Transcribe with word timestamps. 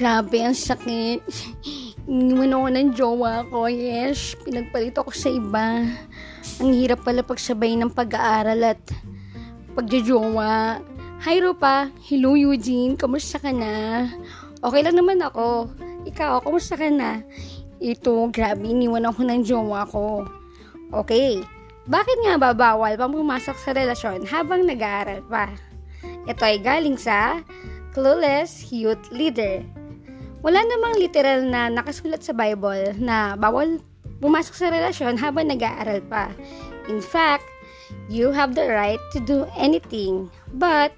Grabe, 0.00 0.40
ang 0.40 0.56
sakit. 0.56 1.20
Iniwan 2.08 2.56
ako 2.56 2.68
ng 2.72 2.88
jowa 2.96 3.44
ko. 3.52 3.68
Yes, 3.68 4.32
pinagpalit 4.40 4.96
ako 4.96 5.12
sa 5.12 5.28
iba. 5.28 5.84
Ang 6.56 6.72
hirap 6.72 7.04
pala 7.04 7.20
pagsabay 7.20 7.76
ng 7.76 7.92
pag-aaral 7.92 8.64
at 8.64 8.80
pagjojowa. 9.76 10.80
Hi, 11.20 11.36
Rupa. 11.44 11.92
Hello, 12.08 12.32
Eugene. 12.32 12.96
Kamusta 12.96 13.36
ka 13.44 13.52
na? 13.52 14.08
Okay 14.64 14.80
lang 14.80 14.96
naman 14.96 15.20
ako. 15.20 15.68
Ikaw, 16.08 16.48
kamusta 16.48 16.80
ka 16.80 16.88
na? 16.88 17.20
Ito, 17.76 18.32
grabe, 18.32 18.72
iniwan 18.72 19.04
ako 19.04 19.20
ng 19.28 19.44
jowa 19.44 19.84
ko. 19.84 20.24
Okay. 20.96 21.44
Bakit 21.84 22.24
nga 22.24 22.40
ba 22.40 22.56
bawal 22.56 22.96
pang 22.96 23.12
pumasok 23.12 23.56
sa 23.60 23.76
relasyon 23.76 24.24
habang 24.24 24.64
nag-aaral 24.64 25.20
pa? 25.28 25.52
Ito 26.24 26.40
ay 26.40 26.64
galing 26.64 26.96
sa 26.96 27.44
Clueless 27.92 28.72
Youth 28.72 29.12
Leader. 29.12 29.79
Wala 30.40 30.64
namang 30.64 30.96
literal 30.96 31.44
na 31.44 31.68
nakasulat 31.68 32.24
sa 32.24 32.32
Bible 32.32 32.96
na 32.96 33.36
bawal 33.36 33.76
pumasok 34.24 34.54
sa 34.56 34.72
relasyon 34.72 35.20
habang 35.20 35.52
nag-aaral 35.52 36.00
pa. 36.08 36.32
In 36.88 37.04
fact, 37.04 37.44
you 38.08 38.32
have 38.32 38.56
the 38.56 38.64
right 38.72 39.00
to 39.12 39.20
do 39.20 39.44
anything, 39.56 40.32
but 40.56 40.96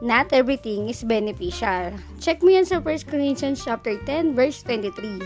not 0.00 0.32
everything 0.32 0.88
is 0.88 1.04
beneficial. 1.04 1.92
Check 2.20 2.40
mo 2.40 2.52
yan 2.52 2.64
sa 2.64 2.80
1 2.80 3.04
Corinthians 3.04 3.60
chapter 3.60 4.00
10 4.08 4.32
verse 4.32 4.64
23. 4.64 5.20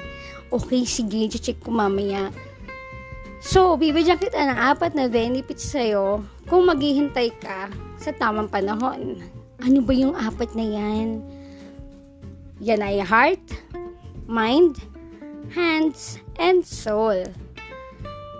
Okay, 0.50 0.82
sige, 0.82 1.30
check 1.30 1.62
ko 1.62 1.70
mamaya. 1.70 2.34
So, 3.44 3.76
bibigyan 3.76 4.18
kita 4.18 4.40
ng 4.40 4.58
apat 4.58 4.96
na 4.96 5.06
benefits 5.06 5.68
sa'yo 5.70 6.24
kung 6.50 6.64
maghihintay 6.66 7.28
ka 7.38 7.68
sa 8.00 8.10
tamang 8.16 8.48
panahon. 8.48 9.20
Ano 9.60 9.78
ba 9.84 9.92
yung 9.94 10.16
apat 10.16 10.56
na 10.56 10.64
yan? 10.64 11.22
Yan 12.62 12.86
ay 12.86 13.02
heart, 13.02 13.42
mind, 14.30 14.78
hands, 15.50 16.22
and 16.38 16.62
soul. 16.62 17.18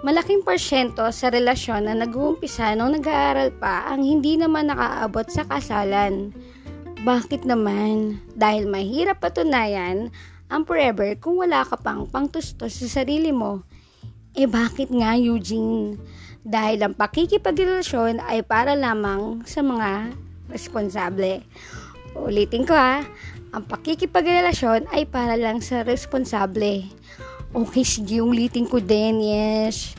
Malaking 0.07 0.47
porsyento 0.47 1.03
sa 1.11 1.34
relasyon 1.34 1.91
na 1.91 1.98
nag-uumpisa 1.98 2.79
nung 2.79 2.95
nag-aaral 2.95 3.51
pa 3.59 3.91
ang 3.91 4.07
hindi 4.07 4.39
naman 4.39 4.70
nakaabot 4.70 5.27
sa 5.27 5.42
kasalan. 5.48 6.31
Bakit 7.03 7.42
naman? 7.42 8.23
Dahil 8.39 8.70
mahirap 8.70 9.19
patunayan 9.19 10.15
ang 10.47 10.62
forever 10.62 11.19
kung 11.19 11.42
wala 11.42 11.67
ka 11.67 11.75
pang 11.81 12.07
pangtustos 12.07 12.79
sa 12.79 13.03
sarili 13.03 13.35
mo. 13.35 13.67
Eh 14.39 14.47
bakit 14.47 14.95
nga 14.95 15.19
Eugene? 15.19 15.98
Dahil 16.47 16.87
ang 16.87 16.95
pakikipagrelasyon 16.95 18.23
ay 18.23 18.47
para 18.47 18.79
lamang 18.79 19.42
sa 19.42 19.65
mga 19.65 20.15
responsable. 20.53 21.42
Ulitin 22.15 22.62
ko 22.62 22.79
ha, 22.79 23.03
ang 23.55 23.70
pakikipagrelasyon 23.70 24.91
ay 24.91 25.06
para 25.06 25.38
lang 25.38 25.62
sa 25.62 25.86
responsable. 25.86 26.91
Okay, 27.55 27.86
sige, 27.86 28.19
ulitin 28.19 28.66
ko 28.66 28.83
din, 28.83 29.22
yes. 29.22 29.94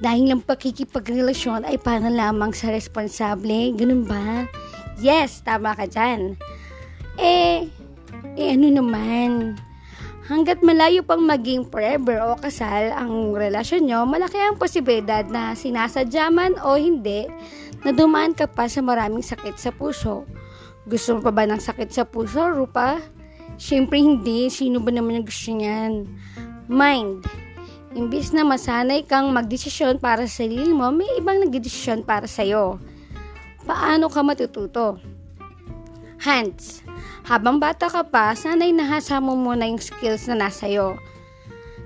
Dahil 0.00 0.32
ang 0.32 0.40
pakikipagrelasyon 0.40 1.68
ay 1.68 1.76
para 1.76 2.08
lamang 2.08 2.56
sa 2.56 2.72
responsable. 2.72 3.76
Ganun 3.76 4.08
ba? 4.08 4.48
Yes, 4.96 5.44
tama 5.44 5.76
ka 5.76 5.84
dyan. 5.84 6.40
Eh, 7.20 7.68
eh 8.40 8.48
ano 8.56 8.72
naman? 8.72 9.60
Hanggat 10.24 10.64
malayo 10.64 11.04
pang 11.04 11.20
maging 11.20 11.68
forever 11.68 12.24
o 12.24 12.40
kasal 12.40 12.92
ang 12.96 13.36
relasyon 13.36 13.84
nyo, 13.84 14.08
malaki 14.08 14.40
ang 14.40 14.56
posibilidad 14.56 15.28
na 15.28 15.52
sinasadya 15.52 16.32
man 16.32 16.56
o 16.64 16.76
hindi 16.76 17.28
na 17.84 17.92
dumaan 17.92 18.32
ka 18.32 18.48
pa 18.48 18.64
sa 18.64 18.80
maraming 18.80 19.24
sakit 19.24 19.56
sa 19.60 19.72
puso 19.72 20.24
gusto 20.88 21.14
mo 21.14 21.20
pa 21.20 21.30
ba 21.30 21.44
ng 21.44 21.60
sakit 21.60 21.92
sa 21.92 22.08
puso, 22.08 22.40
Rupa? 22.48 22.96
Siyempre 23.60 24.00
hindi. 24.00 24.48
Sino 24.48 24.80
ba 24.80 24.88
naman 24.88 25.20
ang 25.20 25.26
gusto 25.28 25.52
niyan? 25.52 26.08
Mind. 26.64 27.28
Imbis 27.92 28.32
na 28.32 28.44
masanay 28.44 29.04
kang 29.04 29.28
magdesisyon 29.32 30.00
para 30.00 30.24
sa 30.24 30.44
sarili 30.44 30.72
mo, 30.72 30.88
may 30.88 31.08
ibang 31.20 31.44
nagdesisyon 31.44 32.04
para 32.04 32.24
sa'yo. 32.24 32.80
Paano 33.68 34.08
ka 34.08 34.24
matututo? 34.24 34.96
Hands. 36.24 36.64
Habang 37.28 37.60
bata 37.60 37.92
ka 37.92 38.08
pa, 38.08 38.32
sanay 38.32 38.72
nahasa 38.72 39.20
mo 39.20 39.36
muna 39.36 39.68
yung 39.68 39.80
skills 39.80 40.24
na 40.32 40.48
nasa 40.48 40.64
iyo. 40.68 40.96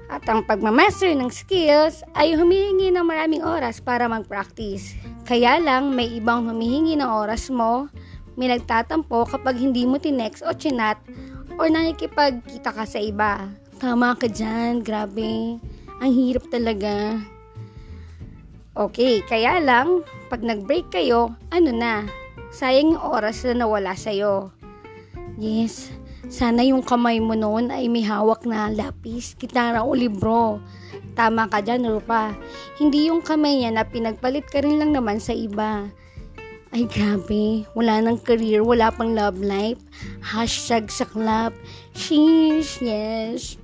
At 0.06 0.22
ang 0.28 0.46
pagmamaster 0.46 1.10
ng 1.16 1.32
skills 1.32 2.06
ay 2.14 2.38
humihingi 2.38 2.94
ng 2.94 3.02
maraming 3.02 3.42
oras 3.42 3.82
para 3.82 4.06
mag-practice. 4.06 4.94
Kaya 5.24 5.58
lang 5.58 5.96
may 5.96 6.06
ibang 6.14 6.46
humihingi 6.46 6.94
ng 7.00 7.10
oras 7.10 7.48
mo 7.48 7.88
may 8.36 8.48
nagtatampo 8.48 9.28
kapag 9.28 9.60
hindi 9.60 9.84
mo 9.84 10.00
tinext 10.00 10.44
o 10.46 10.52
chinat 10.56 10.98
or 11.60 11.68
nakikipagkita 11.68 12.72
ka 12.72 12.84
sa 12.88 12.98
iba. 13.00 13.48
Tama 13.82 14.14
ka 14.14 14.30
dyan, 14.30 14.80
grabe. 14.80 15.58
Ang 15.98 16.12
hirap 16.12 16.46
talaga. 16.48 17.18
Okay, 18.72 19.20
kaya 19.28 19.60
lang, 19.60 20.00
pag 20.32 20.40
nag-break 20.40 20.88
kayo, 20.88 21.36
ano 21.52 21.70
na, 21.76 22.08
sayang 22.48 22.96
yung 22.96 23.04
oras 23.04 23.44
na 23.44 23.64
nawala 23.64 23.92
sa'yo. 23.92 24.48
Yes, 25.36 25.92
sana 26.32 26.64
yung 26.64 26.80
kamay 26.80 27.20
mo 27.20 27.36
noon 27.36 27.68
ay 27.68 27.92
may 27.92 28.00
hawak 28.00 28.48
na 28.48 28.72
lapis, 28.72 29.36
gitara 29.36 29.84
o 29.84 29.92
libro. 29.92 30.62
Tama 31.12 31.52
ka 31.52 31.60
dyan, 31.60 31.84
Rupa. 31.84 32.32
Hindi 32.80 33.12
yung 33.12 33.20
kamay 33.20 33.60
niya 33.60 33.76
na 33.76 33.84
pinagpalit 33.84 34.48
ka 34.48 34.64
rin 34.64 34.80
lang 34.80 34.96
naman 34.96 35.20
sa 35.20 35.36
iba. 35.36 35.92
Ay 36.72 36.88
grabe, 36.88 37.68
wala 37.76 38.00
nang 38.00 38.16
career, 38.16 38.64
wala 38.64 38.88
pang 38.88 39.12
love 39.12 39.36
life. 39.44 39.76
Hashtag 40.24 40.88
saklap. 40.88 41.52
Sheesh, 41.92 42.80
yes. 42.80 43.60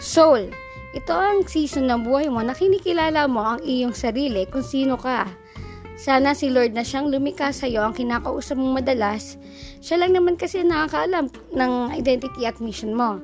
Soul, 0.00 0.48
ito 0.96 1.12
ang 1.12 1.44
season 1.44 1.92
ng 1.92 2.08
buhay 2.08 2.32
mo 2.32 2.40
na 2.40 2.56
kinikilala 2.56 3.28
mo 3.28 3.44
ang 3.44 3.60
iyong 3.60 3.92
sarili 3.92 4.48
kung 4.48 4.64
sino 4.64 4.96
ka. 4.96 5.28
Sana 6.00 6.32
si 6.32 6.48
Lord 6.48 6.72
na 6.72 6.80
siyang 6.80 7.12
lumika 7.12 7.52
sa 7.52 7.68
iyo 7.68 7.84
ang 7.84 7.92
kinakausap 7.92 8.56
mong 8.56 8.80
madalas. 8.80 9.36
Siya 9.84 10.00
lang 10.00 10.16
naman 10.16 10.40
kasi 10.40 10.64
nakakaalam 10.64 11.28
ng 11.52 11.72
identity 11.92 12.48
at 12.48 12.56
mission 12.64 12.96
mo. 12.96 13.20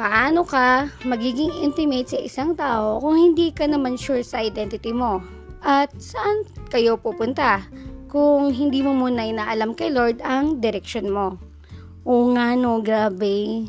Paano 0.00 0.48
ka 0.48 0.88
magiging 1.04 1.52
intimate 1.60 2.08
sa 2.08 2.24
isang 2.24 2.56
tao 2.56 3.04
kung 3.04 3.20
hindi 3.20 3.52
ka 3.52 3.68
naman 3.68 4.00
sure 4.00 4.24
sa 4.24 4.40
identity 4.40 4.96
mo? 4.96 5.39
At 5.60 5.92
saan 6.00 6.48
kayo 6.72 6.96
pupunta 6.96 7.64
kung 8.08 8.50
hindi 8.50 8.80
mo 8.80 8.96
muna 8.96 9.28
inaalam 9.28 9.76
kay 9.76 9.92
Lord 9.92 10.24
ang 10.24 10.58
direction 10.58 11.12
mo? 11.12 11.36
O 12.02 12.32
nga 12.32 12.56
no, 12.56 12.80
grabe. 12.80 13.68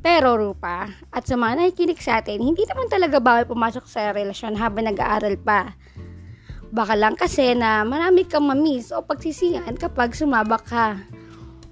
Pero 0.00 0.40
Rupa, 0.40 0.88
at 1.12 1.28
sa 1.28 1.36
mga 1.36 1.60
nakikinig 1.60 2.00
sa 2.00 2.24
atin, 2.24 2.40
hindi 2.40 2.64
naman 2.64 2.88
talaga 2.88 3.20
bawal 3.20 3.44
pumasok 3.44 3.84
sa 3.84 4.16
relasyon 4.16 4.56
habang 4.56 4.88
nag-aaral 4.88 5.36
pa. 5.36 5.76
Baka 6.72 6.96
lang 6.96 7.20
kasi 7.20 7.52
na 7.52 7.84
marami 7.84 8.24
kang 8.24 8.48
mamiss 8.48 8.96
o 8.96 9.04
pagsisiyan 9.04 9.76
kapag 9.76 10.16
sumabak 10.16 10.64
ka. 10.64 10.96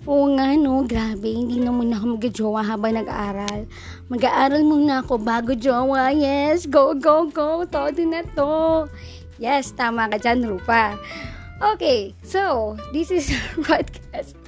Oo 0.05 0.29
nga 0.37 0.53
no, 0.61 0.85
grabe, 0.85 1.33
hindi 1.33 1.57
na 1.57 1.73
muna 1.73 1.97
ako 1.97 2.21
mag-jowa 2.21 2.61
habang 2.69 3.01
nag-aaral. 3.01 3.65
Mag-aaral 4.13 4.61
muna 4.61 5.01
ako 5.01 5.21
bago 5.21 5.57
jowa, 5.57 6.13
yes, 6.13 6.69
go, 6.69 6.93
go, 6.93 7.33
go, 7.33 7.65
todo 7.65 8.03
na 8.05 8.21
to. 8.37 8.89
Yes, 9.39 9.71
tama 9.71 10.11
ka 10.11 10.19
dyan, 10.19 10.43
Rupa. 10.45 10.99
Okay, 11.59 12.15
so, 12.23 12.75
this 12.95 13.11
is 13.11 13.31
our 13.35 13.83
podcast. 13.83 14.39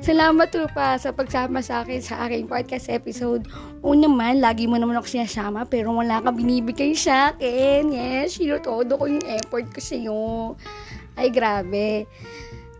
Salamat, 0.00 0.48
Rupa, 0.52 0.96
sa 0.96 1.12
pagsama 1.12 1.60
sa 1.60 1.84
akin 1.84 2.00
sa 2.00 2.24
aking 2.24 2.48
podcast 2.48 2.88
episode. 2.88 3.48
O 3.84 3.92
naman, 3.92 4.40
lagi 4.40 4.64
mo 4.64 4.80
naman 4.80 4.96
ako 4.96 5.08
sinasama, 5.08 5.68
pero 5.68 5.92
wala 5.92 6.20
ka 6.24 6.32
binibigay 6.32 6.96
sa 6.96 7.32
akin. 7.32 7.92
Yes, 7.92 8.40
sinutodo 8.40 8.96
ko 8.96 9.04
yung 9.08 9.24
effort 9.28 9.68
ko 9.72 9.80
sa'yo. 9.80 10.20
Ay, 11.16 11.28
grabe. 11.28 12.08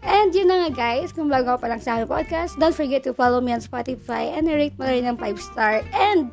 And 0.00 0.32
yun 0.32 0.48
na 0.48 0.64
nga 0.64 0.70
guys, 0.72 1.12
kung 1.12 1.28
bago 1.28 1.58
pa 1.60 1.68
lang 1.68 1.84
sa 1.84 2.00
aking 2.00 2.08
podcast, 2.08 2.56
don't 2.56 2.76
forget 2.76 3.04
to 3.04 3.12
follow 3.12 3.44
me 3.44 3.52
on 3.52 3.60
Spotify 3.60 4.32
and 4.32 4.48
rate 4.48 4.78
mo 4.80 4.88
rin 4.88 5.04
ng 5.04 5.20
5 5.20 5.36
star. 5.36 5.84
And 5.92 6.32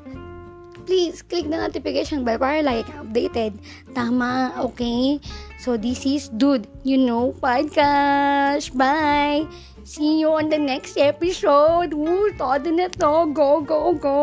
please 0.85 1.25
click 1.25 1.49
the 1.49 1.57
notification 1.57 2.21
bell 2.23 2.37
para 2.37 2.61
lagi 2.61 2.85
ka 2.85 3.01
updated. 3.01 3.57
Tama, 3.97 4.53
okay? 4.61 5.19
So, 5.57 5.75
this 5.75 6.05
is 6.05 6.29
Dude, 6.29 6.69
you 6.85 7.01
know, 7.01 7.33
podcast. 7.41 8.71
Bye! 8.77 9.49
See 9.85 10.21
you 10.21 10.33
on 10.33 10.49
the 10.49 10.57
next 10.57 10.97
episode. 10.97 11.93
Woo, 11.93 12.33
todo 12.37 12.69
na 12.73 12.89
to. 12.89 13.29
Go, 13.33 13.61
go, 13.61 13.93
go! 13.93 14.17